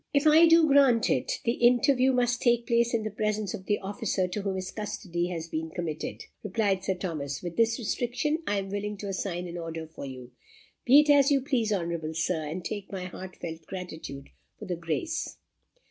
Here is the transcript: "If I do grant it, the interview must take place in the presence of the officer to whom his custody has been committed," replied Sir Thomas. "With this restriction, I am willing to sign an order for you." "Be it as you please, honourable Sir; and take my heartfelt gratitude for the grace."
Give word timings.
"If 0.15 0.25
I 0.25 0.47
do 0.47 0.65
grant 0.65 1.11
it, 1.11 1.31
the 1.45 1.51
interview 1.63 2.11
must 2.11 2.41
take 2.41 2.65
place 2.65 2.91
in 2.95 3.03
the 3.03 3.11
presence 3.11 3.53
of 3.53 3.67
the 3.67 3.77
officer 3.77 4.27
to 4.29 4.41
whom 4.41 4.55
his 4.55 4.71
custody 4.71 5.27
has 5.27 5.47
been 5.47 5.69
committed," 5.69 6.23
replied 6.41 6.83
Sir 6.83 6.95
Thomas. 6.95 7.43
"With 7.43 7.55
this 7.55 7.77
restriction, 7.77 8.39
I 8.47 8.57
am 8.57 8.69
willing 8.71 8.97
to 8.97 9.13
sign 9.13 9.47
an 9.47 9.59
order 9.59 9.85
for 9.85 10.07
you." 10.07 10.31
"Be 10.87 11.01
it 11.01 11.11
as 11.11 11.29
you 11.29 11.39
please, 11.41 11.71
honourable 11.71 12.15
Sir; 12.15 12.43
and 12.47 12.65
take 12.65 12.91
my 12.91 13.03
heartfelt 13.05 13.67
gratitude 13.67 14.31
for 14.57 14.65
the 14.65 14.75
grace." 14.75 15.37